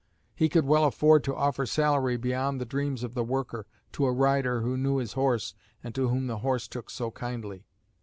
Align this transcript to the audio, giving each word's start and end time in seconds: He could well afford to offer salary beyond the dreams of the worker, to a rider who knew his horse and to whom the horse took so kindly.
He 0.33 0.49
could 0.49 0.65
well 0.65 0.85
afford 0.85 1.23
to 1.25 1.35
offer 1.35 1.63
salary 1.67 2.17
beyond 2.17 2.59
the 2.59 2.65
dreams 2.65 3.03
of 3.03 3.13
the 3.13 3.23
worker, 3.23 3.67
to 3.91 4.07
a 4.07 4.11
rider 4.11 4.61
who 4.61 4.75
knew 4.75 4.97
his 4.97 5.13
horse 5.13 5.53
and 5.83 5.93
to 5.93 6.07
whom 6.07 6.25
the 6.25 6.39
horse 6.39 6.67
took 6.67 6.89
so 6.89 7.11
kindly. 7.11 7.67